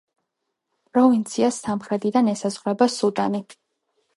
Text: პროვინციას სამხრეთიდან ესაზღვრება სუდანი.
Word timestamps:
პროვინციას 0.95 1.61
სამხრეთიდან 1.67 2.33
ესაზღვრება 2.35 2.89
სუდანი. 2.95 3.45